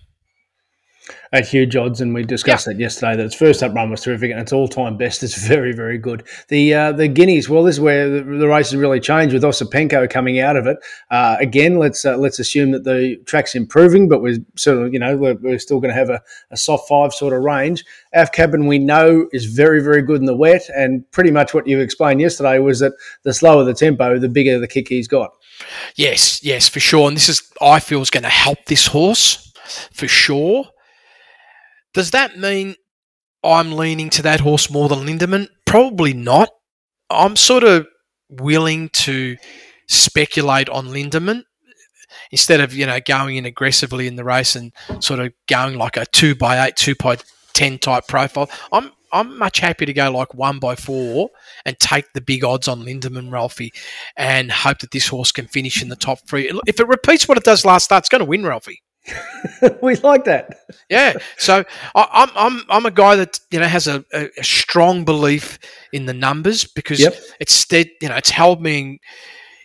At 1.33 1.47
huge 1.47 1.77
odds, 1.77 2.00
and 2.00 2.15
we 2.15 2.23
discussed 2.25 2.67
that 2.67 2.79
yesterday. 2.79 3.17
That 3.17 3.27
its 3.27 3.35
first 3.35 3.62
up 3.62 3.75
run 3.75 3.91
was 3.91 4.03
terrific, 4.03 4.31
and 4.31 4.41
its 4.41 4.53
all 4.53 4.69
time 4.69 4.97
best 4.97 5.23
is 5.23 5.35
very, 5.49 5.73
very 5.73 5.99
good. 5.99 6.27
The 6.49 6.75
uh, 6.75 6.93
the 6.93 7.09
guineas, 7.09 7.49
well, 7.49 7.62
this 7.62 7.77
is 7.77 7.81
where 7.81 8.09
the, 8.09 8.23
the 8.23 8.49
race 8.49 8.71
has 8.71 8.77
really 8.77 9.00
changed 9.00 9.33
with 9.33 9.43
Osipenko 9.43 10.09
coming 10.11 10.41
out 10.41 10.57
of 10.57 10.67
it. 10.67 10.79
Uh, 11.11 11.37
again, 11.41 11.79
let's 11.79 12.05
uh, 12.05 12.17
let's 12.17 12.38
assume 12.38 12.71
that 12.73 12.85
the 12.85 13.17
track's 13.27 13.55
improving, 13.55 14.09
but 14.09 14.23
we're 14.23 14.38
sort 14.57 14.79
of 14.79 14.93
you 14.93 14.99
know 14.99 15.17
we're, 15.17 15.35
we're 15.35 15.59
still 15.59 15.81
going 15.81 15.93
to 15.93 15.99
have 15.99 16.11
a, 16.11 16.21
a 16.50 16.57
soft 16.57 16.88
five 16.88 17.12
sort 17.12 17.33
of 17.33 17.43
range. 17.43 17.85
Af 18.12 18.33
Cabin 18.33 18.67
we 18.67 18.79
know 18.79 19.29
is 19.33 19.47
very, 19.47 19.83
very 19.83 20.03
good 20.03 20.21
in 20.21 20.27
the 20.27 20.37
wet, 20.37 20.69
and 20.75 21.09
pretty 21.11 21.31
much 21.31 21.55
what 21.55 21.67
you 21.67 21.81
explained 21.81 22.21
yesterday 22.21 22.59
was 22.59 22.81
that 22.81 22.93
the 23.23 23.35
slower 23.35 23.65
the 23.65 23.75
tempo, 23.75 24.19
the 24.19 24.29
bigger 24.29 24.59
the 24.59 24.69
kick 24.69 24.88
he's 24.88 25.09
got. 25.09 25.31
Yes, 25.97 26.43
yes, 26.43 26.69
for 26.69 26.81
sure. 26.81 27.09
And 27.09 27.17
this 27.17 27.29
is, 27.29 27.43
I 27.61 27.81
feel, 27.81 28.00
is 28.00 28.11
going 28.11 28.23
to 28.23 28.29
help 28.29 28.65
this 28.67 28.87
horse 28.87 29.53
for 29.93 30.09
sure. 30.09 30.65
Does 31.99 32.12
that 32.12 32.38
mean 32.38 32.76
I'm 33.43 33.73
leaning 33.73 34.09
to 34.11 34.23
that 34.23 34.38
horse 34.38 34.71
more 34.71 34.88
than 34.88 35.00
Lindemann? 35.00 35.49
Probably 35.64 36.12
not. 36.12 36.49
I'm 37.11 37.35
sort 37.35 37.64
of 37.64 37.88
willing 38.28 38.90
to 38.90 39.37
speculate 39.88 40.69
on 40.69 40.90
Lindemann 40.90 41.43
instead 42.31 42.61
of 42.61 42.73
you 42.73 42.87
know 42.87 43.00
going 43.05 43.35
in 43.35 43.47
aggressively 43.47 44.07
in 44.07 44.14
the 44.14 44.23
race 44.23 44.55
and 44.55 44.73
sort 45.00 45.19
of 45.19 45.33
going 45.49 45.76
like 45.76 45.97
a 45.97 46.07
two 46.07 46.37
by 46.37 46.64
eight, 46.69 46.76
two 46.76 46.95
by 46.95 47.17
ten 47.52 47.81
type 47.81 48.07
profile. 48.07 48.49
I'm 48.71 48.93
I'm 49.12 49.37
much 49.37 49.59
happy 49.59 49.85
to 49.85 49.93
go 49.93 50.09
like 50.12 50.33
one 50.35 50.61
by 50.61 50.76
four 50.76 51.31
and 51.64 51.76
take 51.81 52.12
the 52.12 52.21
big 52.21 52.45
odds 52.45 52.69
on 52.69 52.85
Lindemann 52.85 53.33
Ralphie 53.33 53.73
and 54.17 54.52
hope 54.52 54.78
that 54.78 54.93
this 54.93 55.09
horse 55.09 55.33
can 55.33 55.49
finish 55.49 55.83
in 55.83 55.88
the 55.88 55.97
top 55.97 56.21
three. 56.28 56.49
If 56.69 56.78
it 56.78 56.87
repeats 56.87 57.26
what 57.26 57.38
it 57.38 57.43
does 57.43 57.64
last 57.64 57.87
start, 57.87 58.02
it's 58.02 58.09
going 58.09 58.21
to 58.21 58.25
win 58.25 58.45
Ralphie. 58.45 58.83
we 59.83 59.97
like 59.97 60.25
that. 60.25 60.61
Yeah. 60.88 61.15
So 61.37 61.65
I, 61.95 62.09
I'm 62.12 62.31
I'm 62.35 62.65
I'm 62.69 62.87
a 62.87 62.91
guy 62.91 63.17
that 63.17 63.38
you 63.50 63.61
know 63.61 63.67
has 63.67 63.87
a, 63.87 64.05
a, 64.12 64.29
a 64.38 64.45
strong 64.45 65.05
belief 65.05 65.59
in 65.93 66.07
the 66.07 66.15
numbers 66.15 66.65
because 66.65 67.00
Yep. 67.00 67.15
it's 67.41 67.53
stead 67.53 67.88
you 68.00 68.09
know 68.09 68.17
it's 68.17 68.31
held 68.31 68.61
me 68.62 68.79
in, 68.79 68.99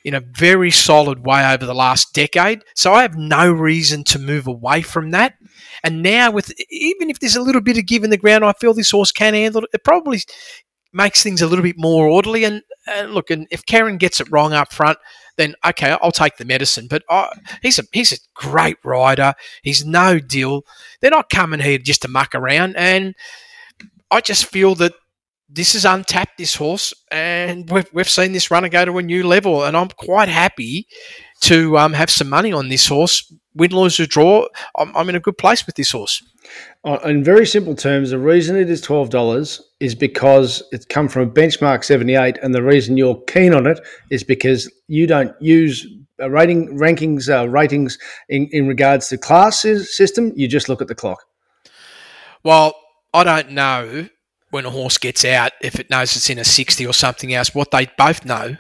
in 0.06 0.14
a 0.14 0.20
very 0.20 0.72
solid 0.72 1.26
way 1.26 1.46
over 1.54 1.66
the 1.66 1.74
last 1.76 2.14
decade. 2.14 2.64
So 2.76 2.94
I 2.94 3.02
have 3.04 3.16
no 3.16 3.52
reason 3.52 4.04
to 4.06 4.20
move 4.20 4.48
away 4.48 4.82
from 4.82 5.12
that. 5.12 5.36
And 5.84 6.02
now 6.04 6.32
with 6.32 6.54
even 6.70 7.10
if 7.10 7.20
there's 7.20 7.36
a 7.36 7.42
little 7.42 7.62
bit 7.62 7.78
of 7.78 7.86
give 7.86 8.04
in 8.04 8.10
the 8.10 8.18
ground, 8.18 8.44
I 8.46 8.54
feel 8.54 8.74
this 8.74 8.92
horse 8.92 9.12
can 9.12 9.34
handle 9.34 9.64
it. 9.64 9.70
It 9.74 9.84
probably 9.84 10.20
makes 10.94 11.24
things 11.24 11.42
a 11.42 11.48
little 11.48 11.64
bit 11.64 11.78
more 11.78 12.08
orderly. 12.08 12.44
And 12.44 12.62
uh, 12.88 13.04
look, 13.04 13.30
and 13.30 13.48
if 13.52 13.66
Karen 13.66 13.98
gets 13.98 14.20
it 14.20 14.32
wrong 14.32 14.54
up 14.54 14.74
front, 14.74 14.98
then 15.38 15.56
okay, 15.66 15.98
I'll 16.02 16.12
take 16.12 16.38
the 16.38 16.46
medicine. 16.46 16.88
But 16.90 17.04
I, 17.10 17.30
he's 17.62 17.80
a 17.80 17.84
he's 17.92 18.12
a 18.12 18.18
great 18.34 18.78
rider. 18.84 19.34
He's 19.62 19.86
no 19.86 20.20
deal. 20.20 20.64
They're 21.02 21.12
not 21.12 21.30
coming 21.30 21.60
here 21.60 21.78
just 21.78 22.02
to 22.04 22.08
muck 22.08 22.36
around. 22.36 22.76
And 22.78 23.16
I 24.12 24.22
just 24.22 24.46
feel 24.46 24.76
that 24.76 24.94
this 25.54 25.76
is 25.76 25.86
untapped. 25.86 26.38
This 26.38 26.56
horse, 26.56 26.94
and 27.12 27.70
we've 27.70 27.90
we've 27.94 28.10
seen 28.10 28.32
this 28.32 28.50
runner 28.50 28.70
go 28.70 28.86
to 28.86 28.98
a 28.98 29.04
new 29.04 29.26
level. 29.26 29.64
And 29.64 29.78
I'm 29.78 29.90
quite 29.90 30.30
happy 30.30 30.88
to 31.42 31.78
um, 31.78 31.94
have 31.94 32.10
some 32.10 32.30
money 32.30 32.52
on 32.52 32.70
this 32.70 32.88
horse. 32.88 33.32
Win, 33.56 33.72
lose, 33.72 34.00
or 34.00 34.08
draw. 34.08 34.48
I'm, 34.78 34.96
I'm 34.98 35.10
in 35.10 35.16
a 35.16 35.20
good 35.20 35.38
place 35.38 35.66
with 35.66 35.76
this 35.76 35.92
horse. 35.92 36.24
In 37.06 37.24
very 37.24 37.46
simple 37.46 37.76
terms, 37.76 38.10
the 38.10 38.18
reason 38.18 38.58
it 38.58 38.70
is 38.70 38.82
twelve 38.82 39.10
dollars 39.10 39.62
is 39.80 39.94
because 39.96 40.64
it's 40.72 40.86
come 40.86 41.08
from 41.08 41.30
a 41.30 41.32
benchmark 41.32 41.84
seventy 41.84 42.16
eight, 42.16 42.38
and 42.42 42.56
the 42.56 42.64
reason 42.64 42.98
you're 42.98 43.22
keen 43.28 43.54
on 43.54 43.68
it 43.68 43.80
is 44.10 44.24
because 44.24 44.72
you 44.88 45.06
don't 45.06 45.40
use 45.40 45.86
uh, 46.20 46.30
rating 46.30 46.78
rankings 46.80 47.30
uh, 47.30 47.48
ratings 47.48 47.98
in, 48.28 48.50
in 48.52 48.68
regards 48.68 49.08
to 49.10 49.18
class 49.18 49.62
system. 49.62 50.32
You 50.36 50.48
just 50.48 50.68
look 50.68 50.82
at 50.82 50.88
the 50.88 50.96
clock. 50.96 51.24
Well, 52.44 52.76
I 53.14 53.24
don't 53.24 53.52
know 53.52 54.10
when 54.54 54.66
a 54.66 54.70
horse 54.70 54.98
gets 54.98 55.26
out 55.26 55.52
if 55.62 55.80
it 55.80 55.90
knows 55.90 56.16
it's 56.16 56.30
in 56.30 56.38
a 56.38 56.44
60 56.44 56.86
or 56.86 56.94
something 56.94 57.34
else. 57.34 57.56
What 57.56 57.72
they 57.72 57.88
both 57.98 58.24
know, 58.24 58.56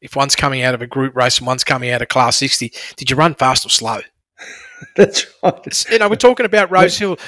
if 0.00 0.16
one's 0.16 0.34
coming 0.34 0.62
out 0.62 0.74
of 0.74 0.82
a 0.82 0.86
group 0.86 1.14
race 1.14 1.38
and 1.38 1.46
one's 1.46 1.64
coming 1.64 1.90
out 1.90 2.02
of 2.02 2.08
class 2.08 2.36
60, 2.38 2.72
did 2.96 3.10
you 3.10 3.16
run 3.16 3.34
fast 3.34 3.66
or 3.66 3.68
slow? 3.68 4.00
That's 4.96 5.26
right. 5.42 5.90
You 5.90 5.98
know, 5.98 6.08
we're 6.08 6.16
talking 6.16 6.46
about 6.46 6.70
Rose 6.70 6.96
Hill. 6.96 7.18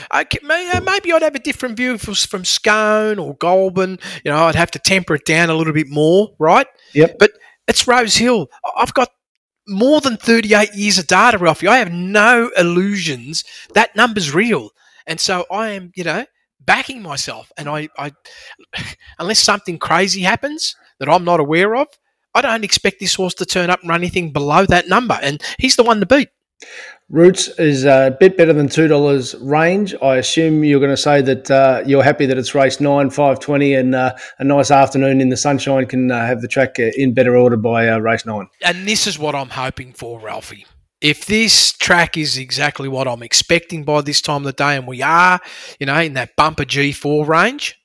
May- 0.43 0.71
uh, 0.71 0.81
maybe 0.81 1.13
I'd 1.13 1.23
have 1.23 1.35
a 1.35 1.39
different 1.39 1.77
view 1.77 1.93
if 1.93 2.05
it 2.05 2.09
was 2.09 2.25
from 2.25 2.47
Scone 2.47 3.19
or 3.19 3.37
Goulburn. 3.37 3.99
You 4.25 4.31
know, 4.31 4.45
I'd 4.45 4.55
have 4.55 4.71
to 4.71 4.79
temper 4.79 5.17
it 5.17 5.27
down 5.27 5.51
a 5.51 5.55
little 5.55 5.75
bit 5.75 5.89
more, 5.89 6.31
right? 6.39 6.67
Yep. 6.95 7.17
But 7.19 7.33
it's 7.69 7.87
Rose 7.87 8.17
Hill. 8.17 8.49
I've 8.75 8.95
got 8.95 9.11
more 9.69 10.01
than 10.01 10.17
38 10.17 10.75
years 10.75 10.97
of 10.97 11.07
data, 11.07 11.37
Ralphie. 11.37 11.69
I 11.69 11.77
have 11.77 11.93
no 11.93 12.51
illusions. 12.57 13.45
That 13.75 13.95
number's 13.95 14.35
real. 14.35 14.71
And 15.07 15.21
so 15.21 15.45
I 15.51 15.71
am, 15.71 15.93
you 15.95 16.05
know, 16.05 16.25
backing 16.64 17.02
myself. 17.02 17.52
And 17.57 17.69
I, 17.69 17.88
I 17.99 18.12
unless 19.19 19.40
something 19.40 19.78
crazy 19.78 20.23
happens 20.23 20.76
that 20.99 21.09
I'm 21.09 21.25
not 21.25 21.40
aware 21.40 21.76
of, 21.76 21.88
I 22.35 22.40
don't 22.40 22.64
expect 22.64 23.00
this 23.00 23.14
horse 23.14 23.35
to 23.35 23.47
turn 23.47 23.71
up 23.71 23.81
and 23.81 23.88
run 23.88 24.00
anything 24.00 24.33
below 24.33 24.66
that 24.66 24.88
number. 24.88 25.19
And 25.23 25.42
he's 25.59 25.76
the 25.76 25.83
one 25.83 26.00
to 26.00 26.07
beat. 26.07 26.28
Roots 27.09 27.49
is 27.59 27.85
a 27.85 28.16
bit 28.19 28.37
better 28.38 28.52
than 28.52 28.69
two 28.69 28.88
dollars 28.88 29.35
range. 29.35 29.95
I 30.00 30.16
assume 30.16 30.64
you're 30.64 30.81
going 30.81 30.92
to 30.92 30.97
say 30.97 31.21
that 31.21 31.50
uh, 31.50 31.83
you're 31.85 32.02
happy 32.02 32.25
that 32.25 32.38
it's 32.38 32.54
race 32.54 32.81
nine, 32.81 33.11
five 33.11 33.38
twenty, 33.38 33.75
and 33.75 33.95
uh, 33.95 34.14
a 34.38 34.45
nice 34.45 34.71
afternoon 34.71 35.21
in 35.21 35.28
the 35.28 35.37
sunshine 35.37 35.87
can 35.87 36.11
uh, 36.11 36.25
have 36.25 36.40
the 36.40 36.49
track 36.49 36.78
in 36.78 37.12
better 37.12 37.37
order 37.37 37.57
by 37.57 37.88
uh, 37.88 37.99
race 37.99 38.25
nine. 38.25 38.49
and 38.64 38.88
this 38.88 39.07
is 39.07 39.19
what 39.19 39.35
I'm 39.35 39.50
hoping 39.50 39.92
for, 39.92 40.21
Ralphie. 40.21 40.64
If 41.03 41.27
this 41.27 41.73
track 41.73 42.17
is 42.17 42.39
exactly 42.39 42.89
what 42.89 43.09
I'm 43.09 43.23
expecting 43.23 43.83
by 43.85 44.03
this 44.03 44.23
time 44.23 44.43
of 44.43 44.45
the 44.45 44.53
day, 44.53 44.77
and 44.77 44.87
we 44.87 45.03
are, 45.03 45.41
you 45.81 45.87
know, 45.87 45.99
in 45.99 46.15
that 46.15 46.37
bumper 46.37 46.65
G4 46.65 47.27
range, 47.27 47.77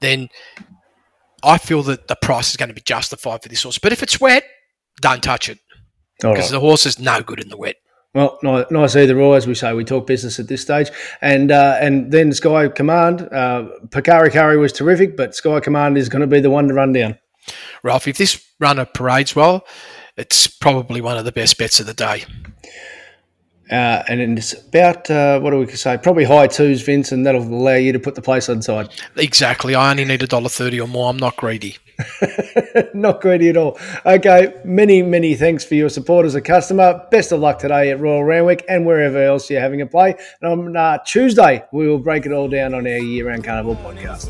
then 0.00 0.28
I 1.44 1.58
feel 1.58 1.82
that 1.84 2.08
the 2.08 2.16
price 2.16 2.50
is 2.50 2.56
going 2.56 2.68
to 2.68 2.74
be 2.74 2.80
justified 2.80 3.42
for 3.42 3.48
this 3.48 3.62
horse. 3.62 3.78
But 3.78 3.92
if 3.92 4.02
it's 4.02 4.20
wet, 4.20 4.44
don't 5.00 5.22
touch 5.22 5.48
it 5.48 5.58
because 6.20 6.36
right. 6.38 6.50
the 6.50 6.60
horse 6.60 6.84
is 6.84 6.98
no 6.98 7.22
good 7.22 7.40
in 7.40 7.48
the 7.48 7.56
wet. 7.56 7.76
Well, 8.14 8.38
ni- 8.42 8.64
nice 8.70 8.96
either 8.96 9.20
or, 9.20 9.36
as 9.36 9.46
we 9.46 9.54
say. 9.54 9.72
We 9.74 9.84
talk 9.84 10.06
business 10.06 10.40
at 10.40 10.48
this 10.48 10.62
stage, 10.62 10.90
and 11.20 11.52
uh, 11.52 11.76
and 11.80 12.10
then 12.10 12.32
Sky 12.32 12.68
Command. 12.68 13.20
Uh, 13.20 13.68
Pakari 13.88 14.32
Kari 14.32 14.56
was 14.56 14.72
terrific, 14.72 15.16
but 15.16 15.34
Sky 15.34 15.60
Command 15.60 15.96
is 15.98 16.08
going 16.08 16.22
to 16.22 16.26
be 16.26 16.40
the 16.40 16.50
one 16.50 16.66
to 16.68 16.74
run 16.74 16.92
down. 16.92 17.18
Ralph, 17.82 18.08
if 18.08 18.16
this 18.16 18.44
runner 18.58 18.86
parades 18.86 19.36
well, 19.36 19.64
it's 20.18 20.46
probably 20.46 21.00
one 21.00 21.16
of 21.16 21.24
the 21.24 21.32
best 21.32 21.56
bets 21.58 21.80
of 21.80 21.86
the 21.86 21.94
day. 21.94 22.24
Uh, 23.70 24.02
and 24.08 24.38
it's 24.38 24.54
about 24.54 25.10
uh, 25.10 25.38
what 25.40 25.50
do 25.50 25.58
we 25.58 25.66
say? 25.68 25.98
Probably 25.98 26.24
high 26.24 26.46
twos, 26.46 26.80
Vince, 26.80 27.12
and 27.12 27.26
that'll 27.26 27.42
allow 27.42 27.74
you 27.74 27.92
to 27.92 28.00
put 28.00 28.14
the 28.14 28.22
place 28.22 28.48
on 28.48 28.56
inside. 28.56 28.88
Exactly. 29.16 29.74
I 29.74 29.90
only 29.90 30.06
need 30.06 30.22
a 30.22 30.26
dollar 30.26 30.48
thirty 30.48 30.80
or 30.80 30.88
more. 30.88 31.10
I'm 31.10 31.18
not 31.18 31.36
greedy. 31.36 31.76
Not 32.94 33.20
greedy 33.20 33.48
at 33.48 33.56
all. 33.56 33.76
Okay, 34.06 34.54
many, 34.64 35.02
many 35.02 35.34
thanks 35.34 35.64
for 35.64 35.74
your 35.74 35.88
support 35.88 36.26
as 36.26 36.36
a 36.36 36.40
customer. 36.40 37.04
Best 37.10 37.32
of 37.32 37.40
luck 37.40 37.58
today 37.58 37.90
at 37.90 37.98
Royal 37.98 38.22
Randwick 38.22 38.64
and 38.68 38.86
wherever 38.86 39.20
else 39.20 39.50
you're 39.50 39.60
having 39.60 39.80
a 39.80 39.86
play. 39.86 40.14
And 40.40 40.52
on 40.52 40.76
uh, 40.76 40.98
Tuesday, 40.98 41.64
we 41.72 41.88
will 41.88 41.98
break 41.98 42.24
it 42.24 42.32
all 42.32 42.48
down 42.48 42.72
on 42.72 42.86
our 42.86 42.98
year 42.98 43.26
round 43.26 43.42
carnival 43.42 43.74
podcast 43.74 44.28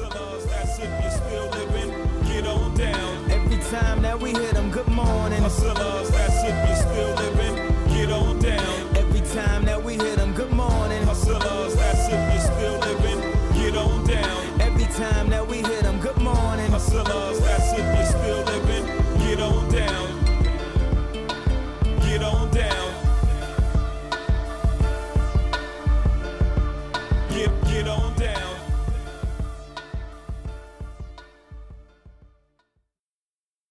time 3.80 4.02
that 4.02 4.18
we 4.20 4.30
hit 4.32 4.54
them. 4.54 4.70
Good 4.70 4.88
morning. 4.88 5.42
Hustlers, 5.42 6.10
that's 6.10 6.37